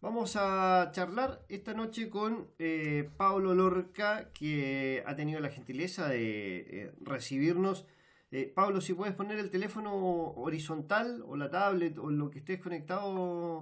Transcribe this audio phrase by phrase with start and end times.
[0.00, 6.58] Vamos a charlar esta noche con eh, Pablo Lorca, que ha tenido la gentileza de
[6.58, 7.86] eh, recibirnos.
[8.30, 9.94] Eh, Pablo, si puedes poner el teléfono
[10.34, 13.60] horizontal o la tablet o lo que estés conectado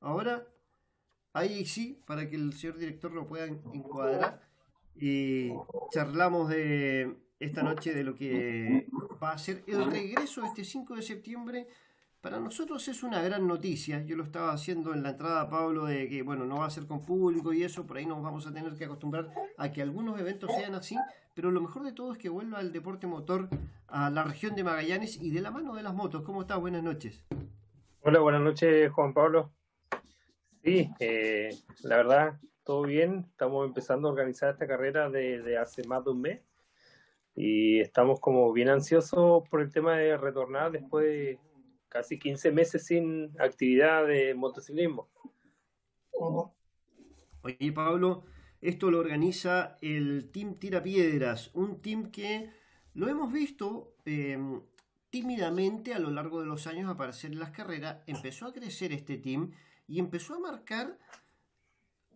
[0.00, 0.46] ahora.
[1.32, 4.42] Ahí sí, para que el señor director lo pueda encuadrar.
[4.94, 5.52] Y
[5.90, 8.86] charlamos de esta noche de lo que
[9.22, 11.68] va a ser el regreso este 5 de septiembre.
[12.26, 14.02] Para nosotros es una gran noticia.
[14.02, 16.84] Yo lo estaba haciendo en la entrada, Pablo, de que, bueno, no va a ser
[16.84, 20.18] con público y eso, por ahí nos vamos a tener que acostumbrar a que algunos
[20.18, 20.96] eventos sean así,
[21.34, 23.48] pero lo mejor de todo es que vuelva el deporte motor
[23.86, 26.22] a la región de Magallanes y de la mano de las motos.
[26.22, 26.58] ¿Cómo estás?
[26.58, 27.24] Buenas noches.
[28.00, 29.52] Hola, buenas noches, Juan Pablo.
[30.64, 31.50] Sí, eh,
[31.84, 33.26] la verdad, todo bien.
[33.30, 36.40] Estamos empezando a organizar esta carrera desde hace más de un mes
[37.36, 41.45] y estamos como bien ansiosos por el tema de retornar después de
[41.96, 45.08] casi 15 meses sin actividad de motociclismo.
[47.40, 48.24] Oye, Pablo,
[48.60, 52.50] esto lo organiza el Team Tira Piedras, un team que
[52.92, 54.38] lo hemos visto eh,
[55.08, 58.02] tímidamente a lo largo de los años aparecer en las carreras.
[58.06, 59.52] Empezó a crecer este team
[59.88, 60.98] y empezó a marcar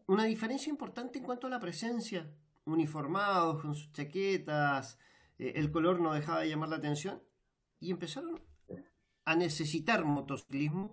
[0.09, 2.31] una diferencia importante en cuanto a la presencia.
[2.67, 4.99] Uniformados, con sus chaquetas,
[5.39, 7.23] eh, el color no dejaba de llamar la atención
[7.81, 8.50] y empezaron
[9.31, 10.93] a necesitar motociclismo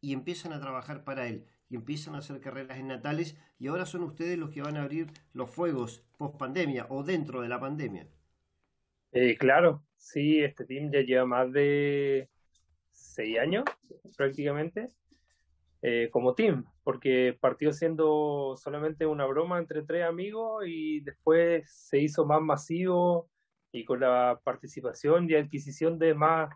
[0.00, 3.84] y empiezan a trabajar para él y empiezan a hacer carreras en Natales y ahora
[3.84, 7.60] son ustedes los que van a abrir los fuegos post pandemia o dentro de la
[7.60, 8.08] pandemia.
[9.12, 12.30] Eh, claro, sí, este team ya lleva más de
[12.90, 13.64] seis años
[14.16, 14.88] prácticamente
[15.82, 21.98] eh, como team, porque partió siendo solamente una broma entre tres amigos y después se
[21.98, 23.28] hizo más masivo
[23.70, 26.48] y con la participación y adquisición de más,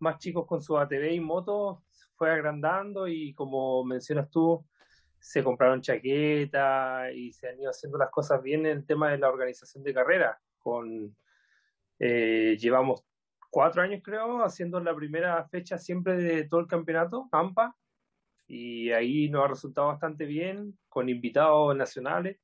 [0.00, 4.64] más chicos con su ATV y moto fue agrandando y como mencionas tú,
[5.18, 9.18] se compraron chaquetas y se han ido haciendo las cosas bien en el tema de
[9.18, 10.36] la organización de carreras.
[10.58, 11.16] Con,
[11.98, 13.04] eh, llevamos
[13.50, 17.76] cuatro años creo haciendo la primera fecha siempre de todo el campeonato, AMPA,
[18.46, 22.38] y ahí nos ha resultado bastante bien con invitados nacionales,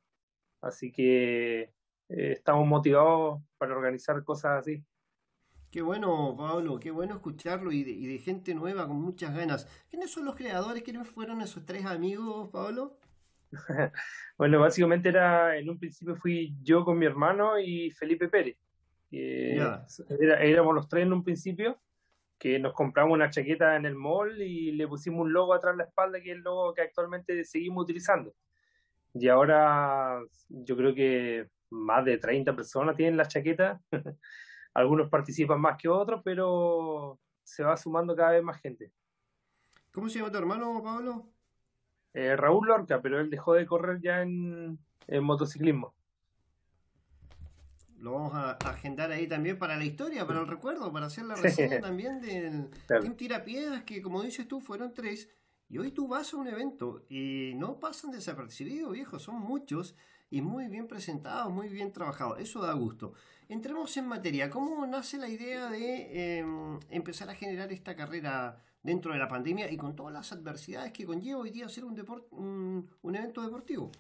[0.61, 1.73] así que eh,
[2.09, 4.85] estamos motivados para organizar cosas así.
[5.75, 9.67] Qué bueno, Pablo, qué bueno escucharlo y de, gente nueva con muchas ganas.
[9.91, 10.85] ¿Quiénes son los creadores?
[10.85, 12.97] ¿Quiénes fueron esos tres amigos, Pablo?
[14.39, 18.57] bueno, básicamente era, en un principio fui yo con mi hermano y Felipe Pérez.
[19.11, 21.81] éramos los tres en un principio
[22.39, 25.79] que nos compramos una chaqueta en el mall y le pusimos un logo atrás de
[25.79, 28.33] la espalda, que es el logo que actualmente seguimos utilizando.
[29.13, 33.81] Y ahora yo creo que más de 30 personas tienen la chaqueta.
[34.75, 38.93] Algunos participan más que otros, pero se va sumando cada vez más gente.
[39.93, 41.31] ¿Cómo se llama tu hermano, Pablo?
[42.13, 44.79] Eh, Raúl Lorca, pero él dejó de correr ya en
[45.23, 45.95] motociclismo
[48.05, 51.37] lo vamos a agendar ahí también para la historia, para el recuerdo, para hacer la
[51.37, 55.31] reseña también del Team Tirapiedras, que como dices tú, fueron tres.
[55.71, 59.97] Y hoy tú vas a un evento y no pasan desapercibidos, viejo, son muchos
[60.29, 62.39] y muy bien presentados, muy bien trabajados.
[62.41, 63.15] Eso da gusto.
[63.49, 64.49] Entremos en materia.
[64.49, 69.71] ¿Cómo nace la idea de em, empezar a generar esta carrera dentro de la pandemia
[69.71, 73.91] y con todas las adversidades que conlleva hoy día hacer un, un, un evento deportivo?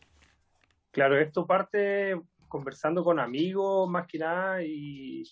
[0.90, 5.24] Claro, esto parte conversando con amigos más que nada y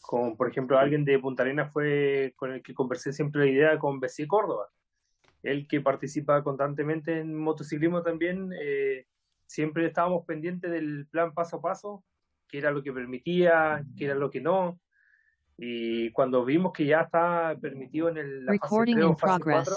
[0.00, 3.78] con, por ejemplo, alguien de Punta Arenas fue con el que conversé siempre la idea
[3.78, 4.68] con Bessie Córdoba.
[5.42, 9.06] Él que participa constantemente en motociclismo también, eh,
[9.46, 12.04] siempre estábamos pendientes del plan paso a paso,
[12.48, 14.80] qué era lo que permitía, qué era lo que no.
[15.56, 19.76] Y cuando vimos que ya está permitido en el, la fase 3 o fase 4,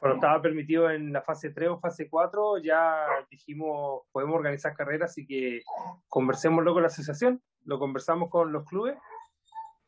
[0.00, 5.12] cuando estaba permitido en la fase 3 o fase 4, ya dijimos, podemos organizar carreras,
[5.12, 5.62] así que
[6.08, 8.96] conversémoslo con la asociación, lo conversamos con los clubes,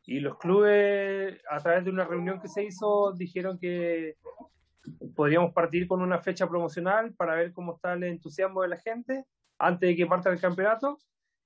[0.05, 4.15] y los clubes, a través de una reunión que se hizo, dijeron que
[5.13, 9.25] podríamos partir con una fecha promocional para ver cómo está el entusiasmo de la gente
[9.59, 10.99] antes de que parta el campeonato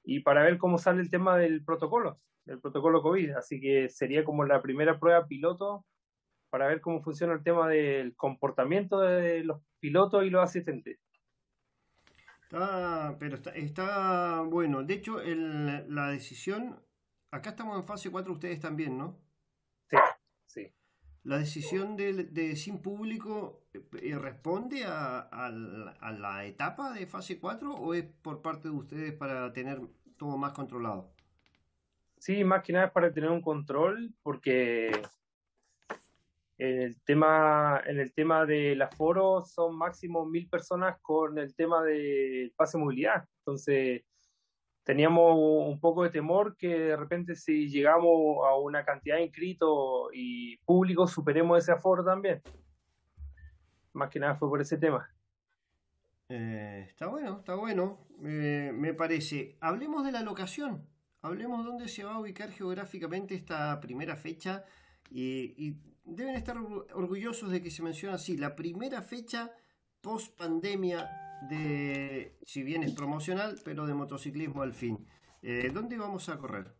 [0.03, 3.31] y para ver cómo sale el tema del protocolo, del protocolo COVID.
[3.31, 5.85] Así que sería como la primera prueba piloto
[6.49, 10.99] para ver cómo funciona el tema del comportamiento de los pilotos y los asistentes.
[12.43, 14.83] Está, pero está, está bueno.
[14.83, 16.83] De hecho, el, la decisión,
[17.31, 19.17] acá estamos en fase 4, ustedes también, ¿no?
[19.89, 19.97] Sí,
[20.47, 20.73] sí.
[21.23, 23.60] ¿La decisión de, de sin público
[24.19, 29.79] responde a, la etapa de fase 4 o es por parte de ustedes para tener
[30.17, 31.11] todo más controlado?
[32.17, 34.91] Sí, más que nada es para tener un control, porque
[36.57, 41.81] en el tema, en el tema del aforo son máximo mil personas con el tema
[41.81, 43.25] del pase movilidad.
[43.39, 44.03] Entonces,
[44.83, 50.09] teníamos un poco de temor que de repente si llegamos a una cantidad de inscritos
[50.13, 52.41] y público superemos ese aforo también.
[53.93, 55.09] Más que nada fue por ese tema.
[56.29, 59.57] Eh, está bueno, está bueno, eh, me parece.
[59.59, 60.87] Hablemos de la locación,
[61.21, 64.63] hablemos dónde se va a ubicar geográficamente esta primera fecha
[65.09, 69.51] y, y deben estar orgullosos de que se menciona así, la primera fecha
[70.01, 71.09] post pandemia
[71.49, 75.05] de, si bien es promocional, pero de motociclismo al fin.
[75.41, 76.73] Eh, ¿Dónde vamos a correr?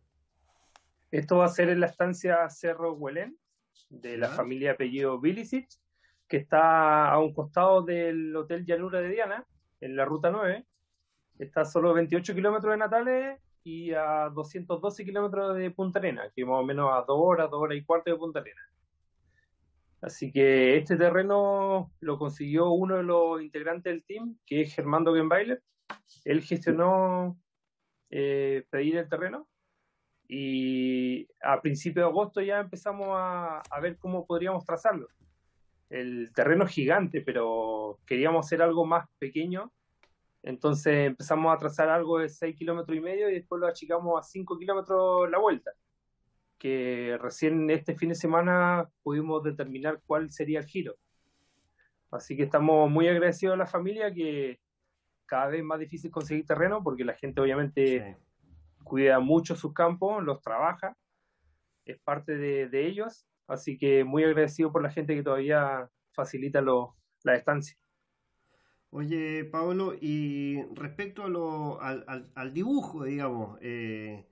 [1.10, 3.36] Esto va a ser en la estancia Cerro Huelén,
[3.90, 5.68] de la familia apellido Bilicic,
[6.32, 9.44] que está a un costado del Hotel Llanura de Diana,
[9.82, 10.64] en la ruta 9.
[11.38, 16.46] Está a solo 28 kilómetros de Natales y a 212 kilómetros de Punta Arena, que
[16.46, 18.62] más o menos a 2 horas, 2 horas y cuarto de Punta Arena.
[20.00, 25.14] Así que este terreno lo consiguió uno de los integrantes del team, que es Germando
[25.14, 25.62] Genbailer.
[26.24, 27.38] Él gestionó
[28.08, 29.46] eh, pedir el terreno
[30.26, 35.08] y a principios de agosto ya empezamos a, a, ver cómo podríamos trazarlo.
[35.92, 39.70] El terreno es gigante, pero queríamos hacer algo más pequeño.
[40.42, 44.22] Entonces empezamos a trazar algo de 6 kilómetros y medio y después lo achicamos a
[44.22, 45.72] 5 kilómetros la vuelta
[46.62, 50.94] que recién este fin de semana pudimos determinar cuál sería el giro.
[52.12, 54.60] Así que estamos muy agradecidos a la familia que
[55.26, 58.84] cada vez más difícil conseguir terreno porque la gente obviamente sí.
[58.84, 60.96] cuida mucho sus campos, los trabaja,
[61.84, 63.26] es parte de, de, ellos.
[63.46, 67.76] Así que muy agradecido por la gente que todavía facilita lo, la estancia.
[68.90, 74.26] Oye, Pablo, y respecto a lo, al, al, al dibujo, digamos, eh,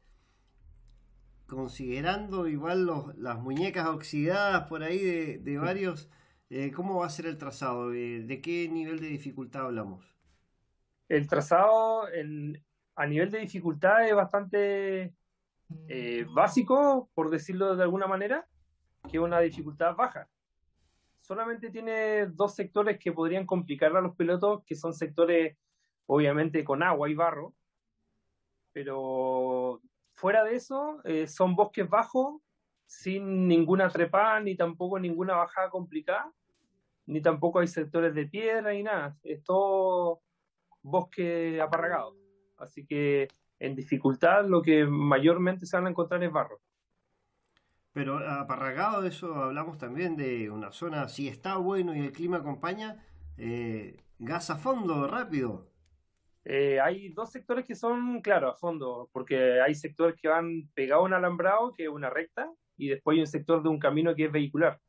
[1.46, 6.10] considerando igual los, las muñecas oxidadas por ahí de, de varios,
[6.50, 7.88] eh, ¿cómo va a ser el trazado?
[7.88, 10.04] ¿De, ¿De, qué nivel de dificultad hablamos?
[11.08, 12.04] El trazado
[12.96, 15.14] a nivel de dificultad es bastante
[15.88, 18.46] eh, básico, por decirlo de alguna manera,
[19.10, 20.28] que una dificultad baja.
[21.16, 25.56] Solamente tiene dos sectores que podrían complicar a los pilotos, que son sectores
[26.06, 27.54] obviamente con agua y barro,
[28.72, 29.80] pero
[30.14, 32.40] fuera de eso, eh, son bosques bajos,
[32.86, 36.32] sin ninguna trepada, ni tampoco ninguna bajada complicada,
[37.06, 39.16] ni tampoco hay sectores de piedra ni nada.
[39.22, 40.22] Es todo
[40.82, 42.16] bosque aparragado.
[42.56, 43.28] Así que
[43.58, 46.60] en dificultad lo que mayormente se van a encontrar es barro.
[47.92, 52.38] Pero aparragado, de eso hablamos también de una zona, si está bueno y el clima
[52.38, 53.04] acompaña,
[53.36, 55.68] eh, gas a fondo, rápido.
[56.44, 61.02] Eh, hay dos sectores que son, claro, a fondo, porque hay sectores que van pegados
[61.02, 64.14] a un alambrado, que es una recta, y después hay un sector de un camino
[64.14, 64.80] que es vehicular.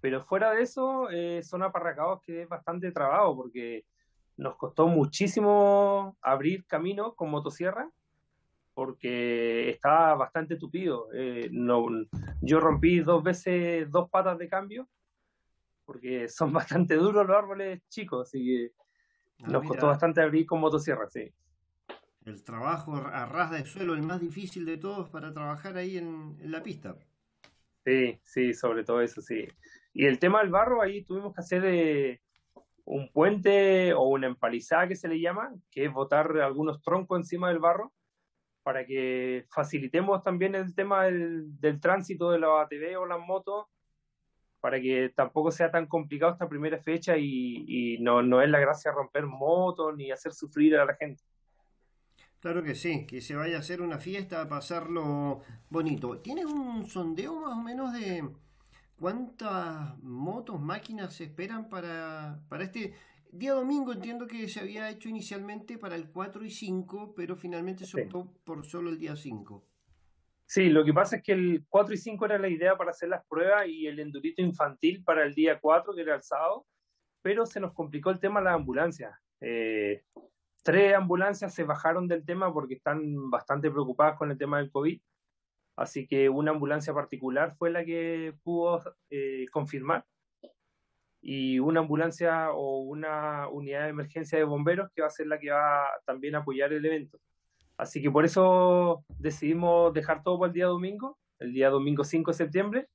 [0.00, 3.84] Pero fuera de eso, eh, son aparracados que es bastante trabado, porque
[4.36, 7.90] nos costó muchísimo abrir camino con motosierra,
[8.76, 11.08] porque estaba bastante tupido.
[11.14, 11.86] Eh, no,
[12.42, 14.86] yo rompí dos veces dos patas de cambio,
[15.86, 18.72] porque son bastante duros los árboles chicos, así que
[19.42, 19.68] Ah, Nos mira.
[19.68, 21.32] costó bastante abrir con motosierra, sí.
[22.24, 26.36] El trabajo a ras de suelo, el más difícil de todos para trabajar ahí en,
[26.40, 26.96] en, la pista.
[27.84, 29.46] Sí, sí, sobre todo eso, sí.
[29.92, 32.20] Y el tema del barro, ahí tuvimos que hacer eh,
[32.84, 37.48] un puente o una empalizada que se le llama, que es botar algunos troncos encima
[37.48, 37.92] del barro
[38.66, 43.66] para que facilitemos también el tema del, tránsito de la ATV o las motos
[44.60, 48.90] para que tampoco sea tan complicado esta primera fecha y, no, no, es la gracia
[48.90, 51.22] romper motos ni hacer sufrir a la gente.
[52.40, 56.18] Claro que sí, que se vaya a hacer una fiesta, pasarlo bonito.
[56.18, 58.28] ¿Tienes un sondeo más o menos de
[58.98, 62.94] cuántas motos, máquinas se esperan para, para este
[63.38, 63.92] día domingo?
[63.92, 68.24] Entiendo que se había hecho inicialmente para el 4 y 5, pero finalmente se optó
[68.24, 68.40] sí.
[68.44, 69.64] por solo el día 5.
[70.46, 73.08] Sí, lo que pasa es que el 4 y 5 era la idea para hacer
[73.08, 76.66] las pruebas y el endurito infantil para el día 4, que era el sábado,
[77.20, 79.12] pero se nos complicó el tema de las ambulancias.
[79.40, 80.04] Eh,
[80.62, 85.00] tres ambulancias se bajaron del tema porque están bastante preocupadas con el tema del COVID.
[85.76, 90.06] así que una ambulancia particular fue la que pudo eh, confirmar
[91.28, 95.40] y una ambulancia o una unidad de emergencia de bomberos que va a ser la
[95.40, 97.18] que va también a apoyar el evento.
[97.76, 102.30] Así que por eso decidimos dejar todo para el día domingo, el día domingo 5
[102.30, 102.88] de septiembre,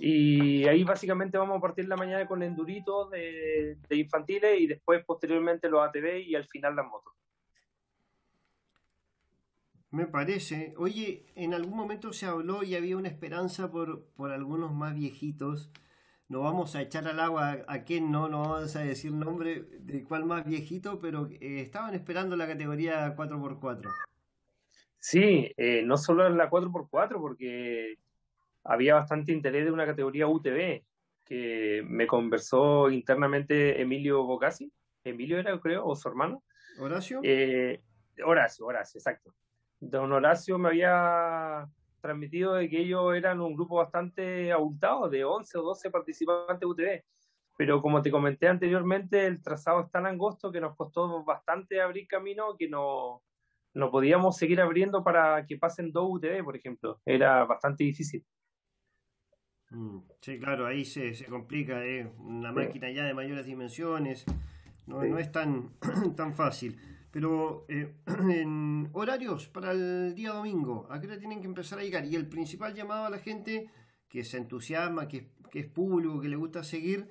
[0.00, 5.04] y ahí básicamente vamos a partir la mañana con enduritos de, de infantiles y después
[5.04, 7.12] posteriormente los ATV y al final las motos.
[9.92, 10.74] Me parece.
[10.76, 15.70] Oye, en algún momento se habló y había una esperanza por, por algunos más viejitos.
[16.32, 20.02] No vamos a echar al agua a quién no, no vamos a decir nombre de
[20.02, 23.86] cuál más viejito, pero eh, estaban esperando la categoría 4x4.
[24.98, 27.98] Sí, eh, no solo en la 4x4, porque
[28.64, 30.82] había bastante interés de una categoría UTV,
[31.22, 34.72] que me conversó internamente Emilio Bocasi.
[35.04, 36.42] Emilio era, creo, o su hermano.
[36.80, 37.20] ¿Horacio?
[37.22, 37.82] Eh,
[38.24, 39.34] Horacio, Horacio, exacto.
[39.80, 41.68] Don Horacio me había
[42.02, 47.04] transmitido de que ellos eran un grupo bastante abultado, de 11 o 12 participantes UTV.
[47.56, 52.06] Pero como te comenté anteriormente, el trazado es tan angosto que nos costó bastante abrir
[52.06, 53.22] camino que no,
[53.74, 57.00] no podíamos seguir abriendo para que pasen dos UTV, por ejemplo.
[57.06, 58.24] Era bastante difícil.
[59.70, 62.06] Mm, sí, claro, ahí se, se complica, ¿eh?
[62.18, 64.26] una máquina ya de mayores dimensiones,
[64.86, 65.08] no, Sí.
[65.08, 65.70] no es tan,
[66.16, 66.78] tan fácil.
[67.12, 71.82] Pero eh, en horarios para el día domingo, ¿a qué hora tienen que empezar a
[71.82, 72.04] llegar?
[72.06, 73.70] Y el principal llamado a la gente
[74.08, 77.10] que se entusiasma, que, es- que es público, que le gusta seguir,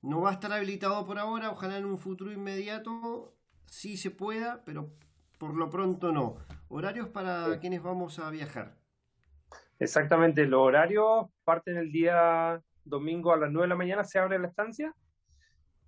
[0.00, 3.34] no va a estar habilitado por ahora, ojalá en un futuro inmediato
[3.66, 4.90] sí se pueda, pero
[5.38, 6.36] por lo pronto no.
[6.68, 7.58] Horarios para Sí.
[7.60, 8.78] quienes vamos a viajar.
[9.78, 14.38] Exactamente, los horarios parten el día domingo a las 9 de la mañana, se abre
[14.38, 14.94] la estancia.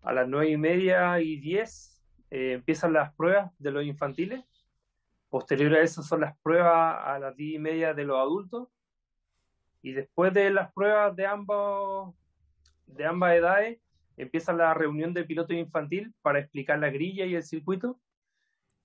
[0.03, 1.94] A las 9 y media y 10
[2.35, 4.43] eh, empiezan las pruebas de los infantiles.
[5.29, 8.67] Posterior a eso son las pruebas a las 10 y media de los adultos.
[9.83, 12.13] Y después de las pruebas de ambos,
[12.87, 13.79] de ambas edades,
[14.17, 18.01] empieza la reunión de piloto infantil para explicar la grilla y el circuito.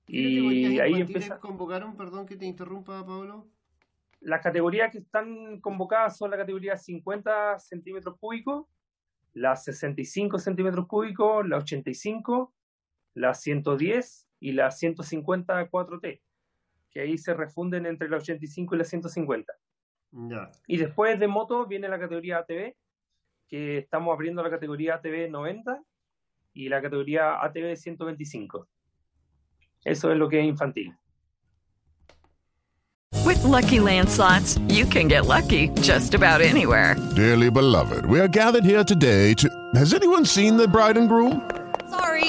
[0.05, 1.39] ¿Qué Y ahí empieza.
[1.39, 1.97] convocaron?
[1.97, 3.47] Perdón que te interrumpa, Pablo.
[4.19, 8.67] Las categorías que están convocadas son la categoría 50 centímetros cúbicos,
[9.33, 12.53] las 65 centímetros cúbicos, la 85,
[13.19, 16.21] la 110 y la 150 4T,
[16.89, 19.53] que ahí se refunden entre la 85 y la 150.
[20.11, 20.51] Ya.
[20.67, 22.75] Y después de moto viene la categoría ATV,
[23.47, 25.83] que estamos abriendo la categoría ATV 90
[26.53, 28.67] y la categoría ATV 125.
[29.83, 30.95] Eso es lo que es infantil.
[33.25, 36.95] With Lucky Land slots, you can get lucky just about anywhere.
[37.15, 39.49] Dearly beloved, we are gathered here today to.
[39.75, 41.41] Has anyone seen the bride and groom?
[41.89, 42.28] Sorry,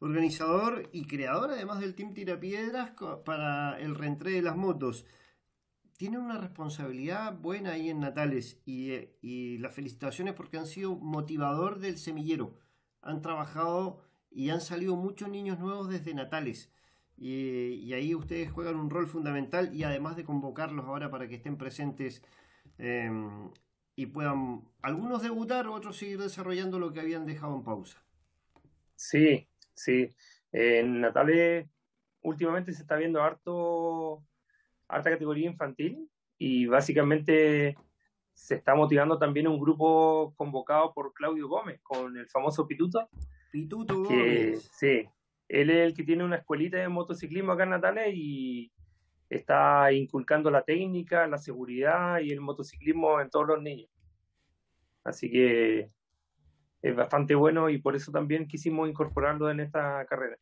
[0.00, 2.92] organizador y creador además del Team Tirapiedras
[3.24, 5.04] para el reentré de las motos.
[5.96, 10.94] Tiene una responsabilidad buena ahí en Natales y, eh, y las felicitaciones porque han sido
[10.94, 12.56] motivador del semillero.
[13.02, 14.00] Han trabajado
[14.30, 16.72] y han salido muchos niños nuevos desde Natales.
[17.20, 21.58] Y, ahí ustedes juegan un rol fundamental y además de convocarlos ahora para que estén
[21.58, 22.22] presentes
[22.78, 23.10] eh,
[23.96, 28.04] y puedan algunos debutar, otros seguir desarrollando lo que habían dejado en pausa.
[28.94, 29.47] Sí,
[29.78, 30.14] sí.
[30.52, 31.68] En Natales
[32.22, 34.24] últimamente se está viendo harto,
[34.88, 36.08] harta categoría infantil
[36.38, 37.76] y básicamente
[38.32, 43.08] se está motivando también un grupo convocado por Claudio Gómez con el famoso Pituto,
[43.50, 45.08] Pituto que sí,
[45.48, 48.70] él es el que tiene una escuelita de motociclismo acá en Natales y
[49.28, 53.90] está inculcando la técnica, la seguridad y el motociclismo en todos los niños.
[55.04, 55.90] Así que
[56.82, 60.36] es bastante bueno y por eso también quisimos incorporarlo en esta carrera.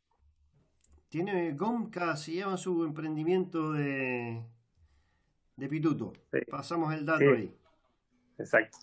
[1.08, 4.42] Tiene Gomca, se llama su emprendimiento de,
[5.56, 6.12] de Pituto.
[6.32, 6.40] Sí.
[6.50, 7.26] Pasamos el dato Sí.
[7.26, 7.56] ahí.
[8.38, 8.78] Exacto.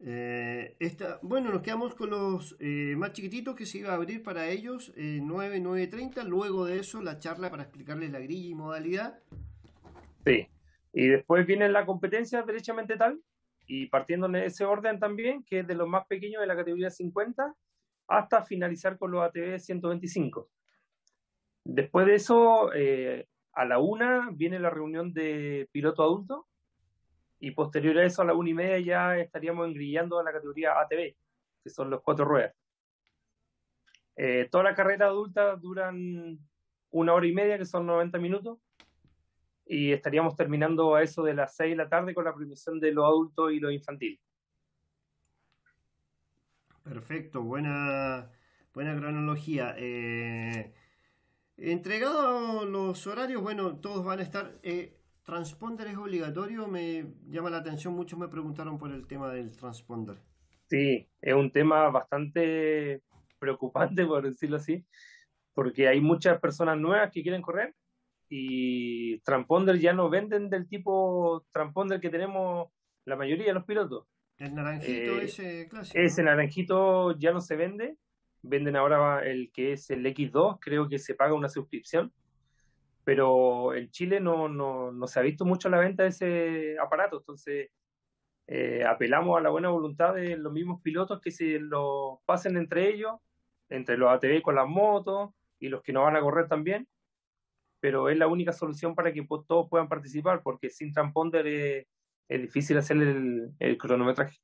[0.00, 4.22] Eh, esta, bueno, nos quedamos con los eh, más chiquititos que se iba a abrir
[4.22, 6.24] para ellos, eh, 9, 9.30.
[6.24, 9.18] Luego de eso, la charla para explicarles la grilla y modalidad.
[10.24, 10.48] Sí.
[10.92, 13.20] Y después viene la competencia derechamente tal,
[13.66, 16.90] y partiendo en ese orden también, que es de los más pequeños de la categoría
[16.90, 17.54] 50,
[18.08, 20.48] hasta finalizar con los ATV 125.
[21.64, 26.46] Después de eso, eh, a la una viene la reunión de piloto adulto
[27.40, 30.78] y posterior a eso, a la una y media, ya estaríamos engrillando a la categoría
[30.80, 31.16] ATV,
[31.64, 32.54] que son los cuatro ruedas.
[34.16, 36.38] Eh, toda la carrera adulta duran
[36.90, 38.58] una hora y media, que son 90 minutos,
[39.66, 42.92] y estaríamos terminando a eso de las 6 de la tarde con la premiación de
[42.92, 44.20] los adultos y los infantiles.
[46.84, 48.30] Perfecto, buena,
[48.72, 49.74] buena cronología.
[49.76, 50.72] Eh,
[51.56, 54.52] entregado los horarios, bueno, todos van a estar.
[54.62, 54.92] Eh,
[55.24, 56.68] ¿Transponder es obligatorio?
[56.68, 60.16] Me llama la atención, muchos me preguntaron por el tema del transponder.
[60.68, 63.02] Sí, es un tema bastante
[63.40, 64.84] preocupante, por decirlo así,
[65.52, 67.74] porque hay muchas personas nuevas que quieren correr
[68.28, 72.68] y transponder ya no venden del tipo transponder que tenemos
[73.04, 74.06] la mayoría de los pilotos.
[74.38, 75.98] El naranjito eh, ese clásico.
[75.98, 77.96] Ese naranjito ya no se vende,
[78.42, 82.12] venden ahora el que es el X2, creo que se paga una suscripción,
[83.04, 87.18] pero en Chile no, no, no se ha visto mucho la venta de ese aparato,
[87.18, 87.70] entonces
[88.48, 92.88] eh, apelamos a la buena voluntad de los mismos pilotos que se lo pasen entre
[92.88, 93.16] ellos,
[93.68, 96.86] entre los ATV con las motos y los que no van a correr también,
[97.80, 101.86] pero es la única solución para que todos puedan participar, porque sin transponder es,
[102.28, 104.38] difícil hacer el, cronometraje.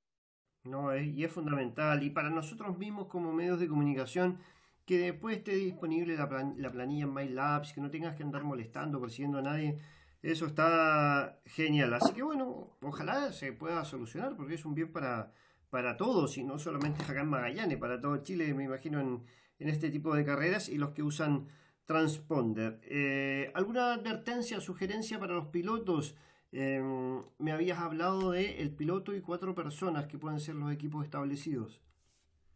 [0.65, 2.03] No, y es fundamental.
[2.03, 4.39] Y para nosotros mismos como medios de comunicación,
[4.87, 9.01] que después esté disponible la, la planilla en MyLabs, que no tengas que andar molestando,
[9.01, 9.79] persiguiendo a nadie,
[10.23, 11.95] eso está genial.
[11.95, 15.33] Así que bueno, ojalá se pueda solucionar, porque es un bien para,
[15.71, 20.15] para todos, y no solamente acá Magallanes, para todo Chile, me imagino, en este tipo
[20.15, 21.47] de carreras y los que usan
[21.87, 22.81] transponder.
[22.85, 26.17] Eh, ¿Alguna advertencia, sugerencia para los pilotos?
[26.53, 31.05] Em, me habías hablado de el piloto y cuatro personas que pueden ser los equipos
[31.05, 31.83] establecidos.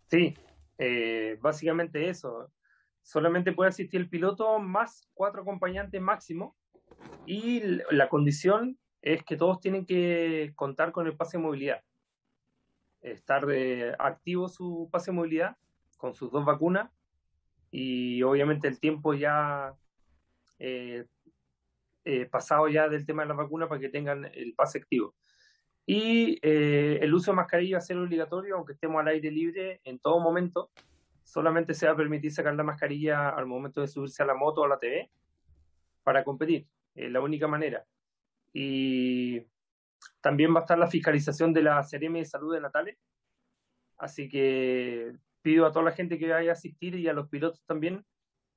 [0.09, 0.35] Sí,
[0.78, 2.50] eh, básicamente eso.
[3.02, 6.56] Solamente puede asistir el piloto más cuatro acompañantes máximo
[7.25, 11.83] y la condición es que todos tienen que contar con el pase de movilidad.
[13.00, 15.56] Estar eh, activo su pase de movilidad
[15.97, 16.90] con sus dos vacunas
[17.70, 19.75] y obviamente el tiempo ya
[20.58, 21.04] eh,
[22.04, 25.14] eh, pasado ya del tema de la vacuna para que tengan el pase activo.
[25.84, 29.80] Y eh, el uso de mascarilla va a ser obligatorio, aunque estemos al aire libre
[29.84, 30.71] en todo momento.
[31.23, 34.60] Solamente se va a permitir sacar la mascarilla al momento de subirse a la moto
[34.60, 35.10] o a la TV
[36.02, 36.67] para competir.
[36.95, 37.84] Es la única manera.
[38.52, 39.43] Y
[40.21, 42.97] también va a estar la fiscalización de la CRM de Salud de Natales.
[43.99, 45.12] Así que
[45.47, 48.04] pido a toda la gente que vaya a asistir y a los pilotos también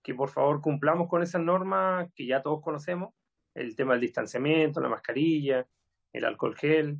[0.01, 3.13] que por favor cumplamos con esas normas que ya todos conocemos
[3.53, 5.67] el tema del distanciamiento, la mascarilla,
[6.11, 6.97] el alcohol gel,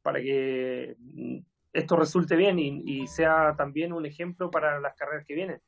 [0.00, 1.36] para que mm,
[1.74, 5.60] esto resulte bien y, sea también un ejemplo para las carreras que vienen,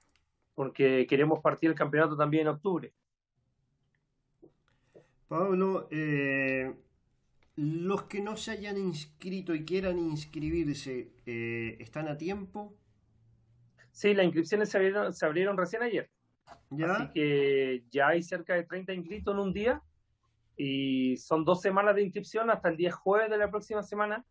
[0.54, 2.94] porque queremos partir el campeonato también en octubre.
[5.28, 6.74] Pablo, eh,
[7.56, 12.74] los que no se hayan inscrito y quieran inscribirse, eh, ¿están a tiempo?
[13.96, 16.10] Sí, las inscripciones se abrieron, se abrieron recién ayer.
[16.68, 16.92] ¿Ya?
[16.92, 19.82] Así que ya hay cerca de 30 inscritos en un día
[20.54, 24.22] y son dos semanas de inscripción hasta el día jueves de la próxima semana,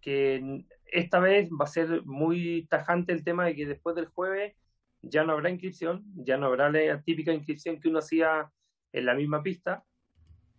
[0.00, 4.56] que esta vez va a ser muy tajante el tema de que después del jueves
[5.02, 8.50] ya no habrá inscripción, ya no habrá la típica inscripción que uno hacía
[8.94, 9.84] en la misma pista,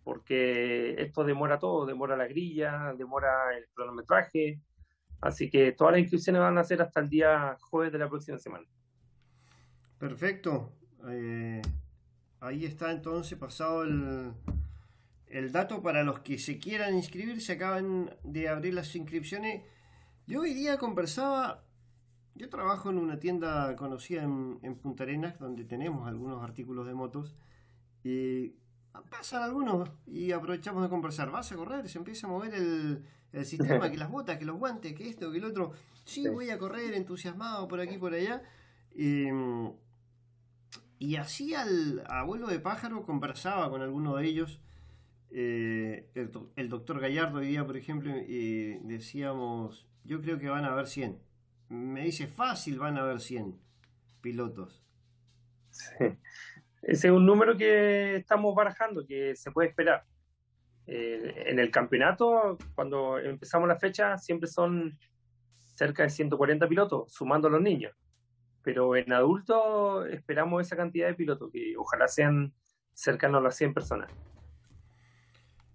[0.04, 4.60] porque esto demora todo, demora la grilla, demora el cronometraje,
[5.20, 8.38] así que todas las inscripciones van a ser hasta el día jueves de la próxima
[8.38, 8.66] semana.
[9.98, 10.72] Perfecto.
[11.08, 11.62] Eh,
[12.40, 14.32] ahí está entonces pasado el,
[15.26, 17.40] el dato para los que se quieran inscribir.
[17.40, 19.62] Se acaban de abrir las inscripciones.
[20.26, 21.64] Yo hoy día conversaba.
[22.34, 27.36] Yo trabajo en una tienda conocida en, Punta Arenas, donde tenemos algunos artículos de motos.
[28.02, 28.54] Y
[29.10, 31.30] pasan algunos y aprovechamos de conversar.
[31.30, 31.88] ¿Vas a correr?
[31.88, 35.30] Se empieza a mover el, el sistema, que las botas, que los guantes, que esto,
[35.30, 35.72] que el otro.
[36.04, 38.42] Sí, voy a correr entusiasmado por aquí, por allá.
[38.96, 39.72] Em,
[40.98, 44.60] y así al abuelo de pájaro conversaba con alguno de ellos.
[45.32, 46.10] Eh,
[46.56, 50.86] el, doctor Gallardo hoy día, por ejemplo, eh, decíamos, yo creo que van a haber
[50.86, 51.18] 100.
[51.68, 53.56] Me dice, fácil van a haber 100
[54.20, 54.82] pilotos.
[56.82, 60.04] Ese es un número que estamos barajando, que se puede esperar.
[60.86, 64.98] Eh, en el campeonato, cuando empezamos la fecha, siempre son
[65.74, 67.94] cerca de 140 pilotos, sumando a los niños
[68.62, 72.52] pero en adultos esperamos esa cantidad de pilotos, que ojalá sean
[72.92, 74.10] cercanos a las 100 personas.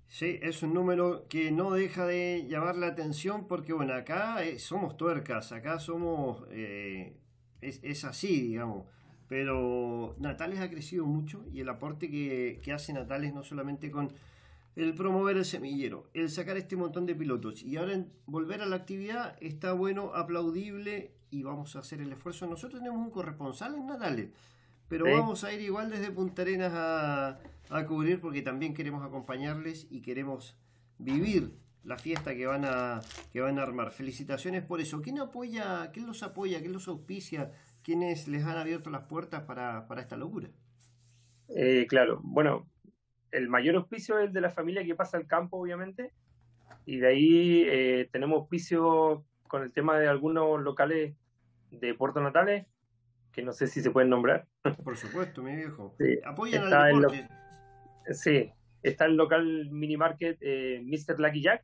[0.07, 4.59] Sí, es un número que no deja de llamar la atención porque, bueno, acá eh,
[4.59, 7.17] somos tuercas, acá somos, eh,
[7.61, 8.85] es, así, digamos.
[9.27, 14.13] pero Natales ha crecido mucho y el aporte que, que hace Natales no solamente con
[14.75, 18.65] el promover el semillero, el sacar este montón de pilotos y ahora en volver a
[18.65, 22.45] la actividad está bueno, aplaudible y vamos a hacer el esfuerzo.
[22.47, 24.29] Nosotros tenemos un corresponsal en Natales,
[24.87, 25.11] pero Sí.
[25.13, 30.01] vamos a ir igual desde Punta Arenas a, a cubrir porque también queremos acompañarles y
[30.01, 30.55] queremos
[30.97, 31.51] vivir
[31.83, 33.91] la fiesta que van a que van a armar.
[33.91, 35.01] Felicitaciones por eso.
[35.01, 37.51] ¿Quién apoya, quién los apoya, quién los auspicia,
[37.83, 40.49] quiénes les han abierto las puertas para, para esta locura?
[41.49, 42.65] Eh, claro, bueno,
[43.31, 46.11] el mayor auspicio es el de la familia que pasa al campo, obviamente,
[46.85, 51.15] y de ahí eh, tenemos auspicio con el tema de algunos locales
[51.71, 52.65] de Puerto Natales,
[53.31, 54.47] que no sé si se pueden nombrar.
[54.83, 55.95] Por supuesto, mi viejo.
[55.99, 57.11] Sí, Apoyan está al lo-.
[58.11, 58.51] Sí,
[58.83, 61.19] está el local mini market eh, Mr.
[61.19, 61.63] Lucky Jack,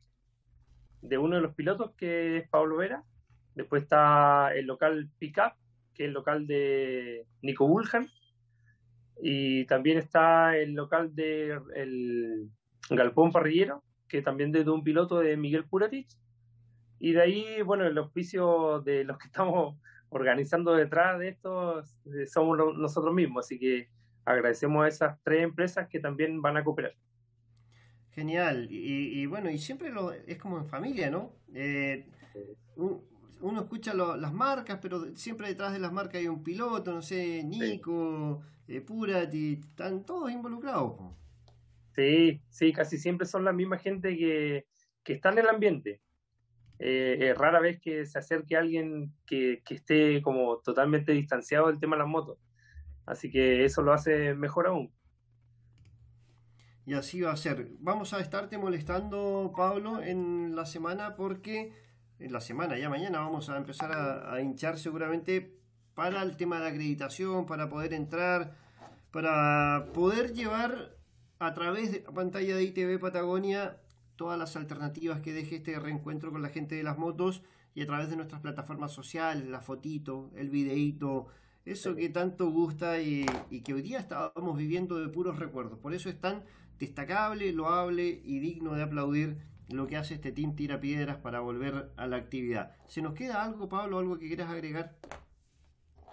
[1.02, 3.04] de uno de los pilotos que es Pablo Vera.
[3.54, 5.54] Después está el local Pickup,
[5.94, 8.08] que es el local de Nico Buljan.
[9.20, 12.50] Y también está el local de el
[12.90, 16.16] Galpón Parrillero, que también es de un piloto de Miguel Puratich.
[16.98, 19.76] Y de ahí, bueno, el auspicio de los que estamos
[20.08, 23.46] organizando detrás de esto eh, somos nosotros mismos.
[23.46, 23.88] Así que
[24.24, 26.94] agradecemos a esas tres empresas que también van a cooperar.
[28.10, 28.68] Genial.
[28.70, 31.32] Y, y bueno, y siempre lo, es como en familia, ¿no?
[31.54, 32.06] Eh,
[32.76, 33.00] un-
[33.40, 37.02] uno escucha lo- las marcas, pero siempre detrás de las marcas hay un piloto, no
[37.02, 38.42] sé, Nico,
[38.86, 40.92] Purati, están todos involucrados.
[40.92, 41.16] po.
[41.94, 44.66] Sí, sí, casi siempre son la misma gente que,
[45.02, 46.00] que está en el ambiente.
[46.78, 51.96] Eh, rara vez que se acerque alguien que, que esté como totalmente distanciado del tema
[51.96, 52.38] de las motos.
[53.06, 54.92] Así que eso lo hace mejor aún.
[56.84, 57.68] Y así va a ser.
[57.78, 61.72] Vamos a estarte molestando, Pablo, en la semana porque
[62.18, 65.61] en la semana, ya mañana, vamos a empezar a, a hinchar seguramente
[65.94, 68.56] para el tema de acreditación, para poder entrar,
[69.10, 70.96] para poder llevar
[71.38, 73.78] a través de la pantalla de ITV Patagonia
[74.16, 77.42] todas las alternativas que deje este reencuentro con la gente de las motos
[77.74, 81.26] y a través de nuestras plataformas sociales, la fotito, el videíto,
[81.64, 85.78] eso que tanto gusta y, y que hoy día estábamos viviendo de puros recuerdos.
[85.78, 86.44] Por eso es tan
[86.78, 91.92] destacable, loable y digno de aplaudir lo que hace este Team Tira Piedras para volver
[91.96, 92.76] a la actividad.
[92.86, 94.96] ¿Se nos queda algo, Pablo, algo que quieras agregar?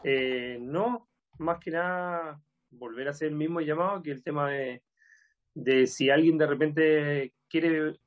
[0.04, 5.88] Eh, no, más que nada volver a hacer el mismo llamado que el tema de,
[5.88, 8.00] si alguien de repente quiere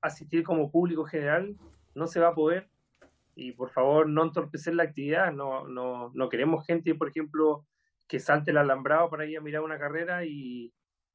[0.00, 1.56] asistir como público general,
[1.94, 2.68] no se va a poder.
[3.34, 5.32] Y por favor, no entorpecer la actividad.
[5.32, 7.66] No, no, no queremos gente, por ejemplo,
[8.06, 10.72] que salte el alambrado para ir a mirar una carrera y,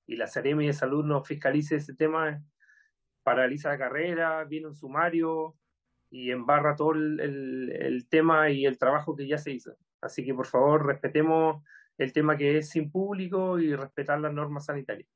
[0.07, 2.39] la Seremi de Salud nos fiscalice ese tema,
[3.23, 5.55] paraliza la carrera, viene un sumario
[6.11, 9.75] y embarra todo el tema y el trabajo que ya se hizo.
[10.01, 11.63] Así que por favor respetemos
[11.97, 15.09] el tema que es sin público y respetar las normas sanitarias.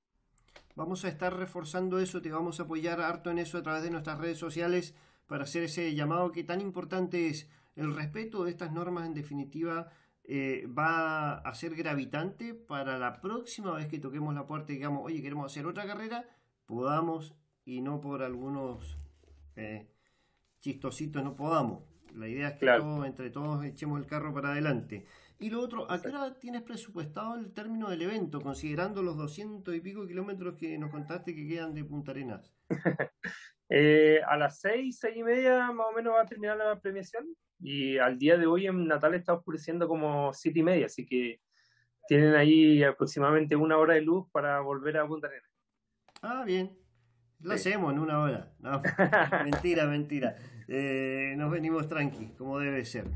[0.75, 3.91] Vamos a estar reforzando eso, te vamos a apoyar harto en eso a través de
[3.91, 4.95] nuestras redes sociales
[5.27, 7.49] para hacer ese llamado que tan importante es.
[7.75, 9.89] El respeto de estas normas, en definitiva,
[10.23, 15.03] eh, va a ser gravitante para la próxima vez que toquemos la puerta y digamos,
[15.03, 16.25] oye, queremos hacer otra carrera,
[16.65, 18.97] podamos y no por algunos
[19.55, 19.89] eh,
[20.61, 21.88] chistositos no podamos.
[22.15, 22.83] La idea es que Claro.
[22.83, 25.05] todos, entre todos echemos el carro para adelante.
[25.41, 29.73] Y lo otro, ¿a qué hora tienes presupuestado el término del evento, considerando los doscientos
[29.73, 32.51] y pico kilómetros que nos contaste que quedan de Punta Arenas?
[33.71, 37.27] Eh, a las seis, seis y media más o menos va a terminar la premiación
[37.59, 41.39] y al día de hoy en Natal está oscureciendo como siete y media, así que
[42.07, 45.51] tienen ahí aproximadamente una hora de luz para volver a Punta Arenas.
[46.23, 46.75] Ah, bien.
[47.41, 47.69] Lo Sí.
[47.69, 48.51] hacemos en una hora.
[48.57, 48.81] No,
[49.45, 50.35] mentira, mentira.
[50.69, 53.09] Eh, nos venimos tranqui, como debe ser.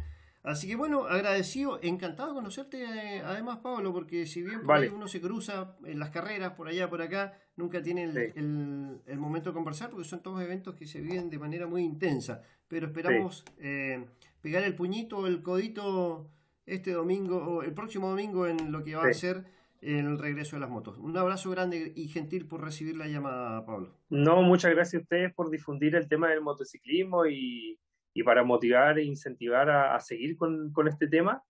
[0.43, 4.87] Así que bueno, agradecido, encantado de conocerte eh, además, Pablo, porque si bien por Vale.
[4.87, 8.33] ahí uno se cruza en las carreras, por allá, por acá, nunca tiene el, Sí.
[8.35, 11.83] el- el momento de conversar, porque son todos eventos que se viven de manera muy
[11.83, 12.41] intensa.
[12.67, 14.03] Pero esperamos eh,
[14.41, 16.29] pegar el puñito o el codito
[16.65, 19.45] este domingo, o el próximo domingo en lo que va a ser
[19.83, 20.97] el regreso de las motos.
[20.97, 23.97] Un abrazo grande y gentil por recibir la llamada, Pablo.
[24.09, 27.79] No, muchas gracias a ustedes por difundir el tema del motociclismo y,
[28.13, 31.43] y para motivar e incentivar a, seguir con, con este tema,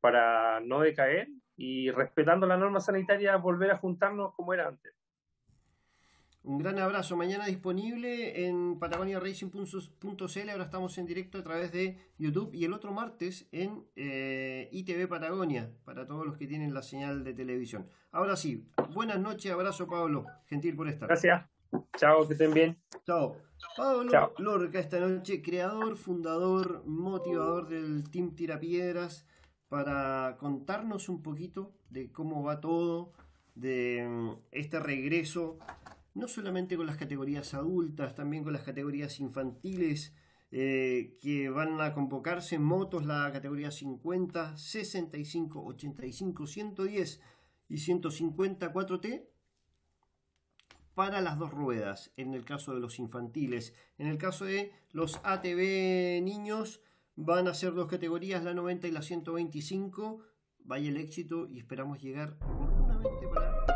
[0.00, 4.94] para no decaer y respetando la norma sanitaria, volver a juntarnos como era antes.
[6.46, 7.16] Un gran abrazo.
[7.16, 10.48] Mañana disponible en patagoniaracing.cl.
[10.48, 12.54] Ahora estamos en directo a través de YouTube.
[12.54, 17.24] Y el otro martes en eh, ITV Patagonia, para todos los que tienen la señal
[17.24, 17.88] de televisión.
[18.12, 19.50] Ahora sí, buenas noches.
[19.50, 20.24] Abrazo, Pablo.
[20.44, 21.08] Gentil por estar.
[21.08, 21.44] Gracias.
[21.96, 22.78] Chao, que estén bien.
[23.04, 23.38] Chao.
[23.76, 24.32] Pablo Chao.
[24.38, 29.26] Lorca esta noche, creador, fundador, motivador del Team Tirapiedras,
[29.68, 33.10] para contarnos un poquito de cómo va todo,
[33.56, 35.58] de mm, este regreso,
[36.16, 40.14] no solamente con las categorías adultas, también con las categorías infantiles,
[40.50, 47.20] eh, que van a convocarse en motos la categoría 50, 65, 85, 110
[47.68, 49.26] y 154T
[50.94, 53.74] para las dos ruedas, en el caso de los infantiles.
[53.98, 56.80] En el caso de los ATV niños,
[57.16, 60.22] van a ser dos categorías, la 90 y la 125.
[60.60, 63.75] Vaya el éxito y esperamos llegar oportunamente para...